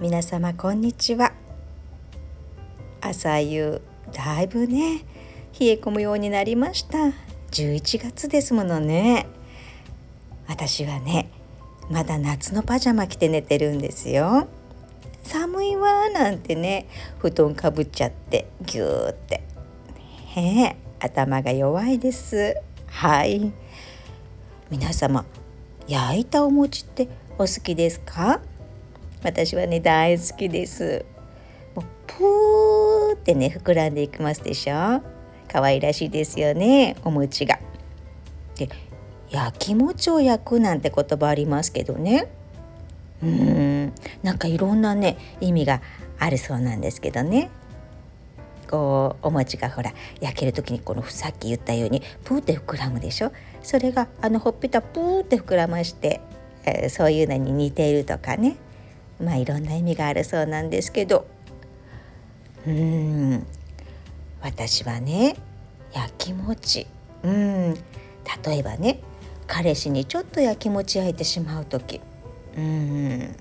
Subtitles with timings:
[0.00, 1.32] 皆様こんにちは。
[3.00, 3.80] 朝夕
[4.12, 5.04] だいぶね
[5.58, 6.98] 冷え込むようになりました。
[7.52, 9.26] 11月ですものね。
[10.48, 11.30] 私はね
[11.90, 14.48] まだ夏のパジャマ着て寝てるんですよ。
[15.22, 16.88] 寒いわなんてね
[17.18, 19.42] 布団かぶっちゃってぎゅーって。
[20.34, 22.56] へえ頭が弱いです。
[22.86, 23.52] はい。
[24.70, 25.24] 皆様
[25.86, 28.40] 焼いたお餅ってお好きですか？
[29.22, 31.04] 私はね大好きです。
[31.74, 35.02] もうプーってね膨らんでいきますでしょ？
[35.48, 37.58] 可愛らしいですよねお餅が。
[38.56, 38.68] で
[39.30, 42.30] 焼き餅を焼くなんて言葉ありますけどね。
[43.22, 45.80] うんなんかいろんなね意味が
[46.18, 47.50] あるそうなんですけどね。
[48.68, 53.30] こうお餅がほら焼ける時にこのさっき言ったようにプーって膨らむでしょ？
[53.62, 56.20] それがあのほっぺたプーって膨らまして、
[56.64, 58.56] えー、そういうのに似ているとかね。
[59.20, 61.26] まあいろんな意味があるそうなんですけど。
[62.66, 63.46] うん。
[64.40, 65.36] 私はね
[65.92, 66.86] 焼き餅。
[67.22, 67.74] うん。
[67.74, 69.00] 例えばね
[69.46, 72.00] 彼氏にちょっと焼き餅焼いてしまう時。
[72.56, 73.34] うん。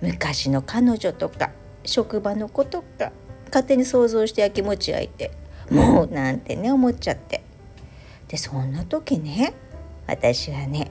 [0.00, 1.50] 昔の彼女とか
[1.84, 3.12] 職場の子とか
[3.46, 5.32] 勝手に想像して焼き餅焼いて
[5.70, 7.42] もうなんてね思っちゃって。
[8.28, 9.54] でそんな時ね
[10.06, 10.90] 私はね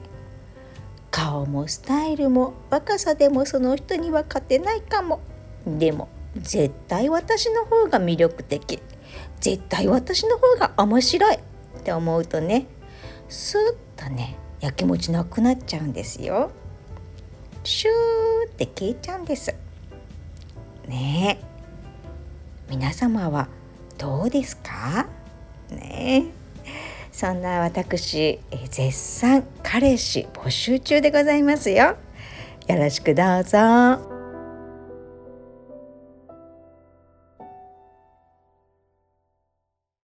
[1.10, 5.20] 顔もスタイルも若さでもその人には勝てないかも。
[5.66, 8.80] でも絶対私の方が魅力的。
[9.40, 11.36] 絶対私の方が面白い。
[11.36, 11.38] っ
[11.82, 12.66] て思うとね
[13.28, 13.60] スー
[14.02, 16.50] ッとねやきもちなくなっちゃうんですよ。
[17.64, 19.54] シューって消えちゃうんです。
[20.86, 21.44] ねえ。
[22.70, 23.48] 皆様は
[23.96, 25.06] どうですか？
[25.70, 26.26] ね
[27.18, 28.38] そんな私
[28.70, 31.96] 絶賛彼氏募集中でございますよ
[32.68, 34.17] よろしくどうぞ。